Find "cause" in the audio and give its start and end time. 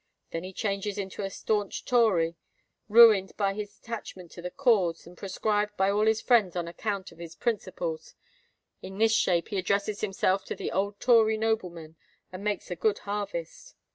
4.49-5.05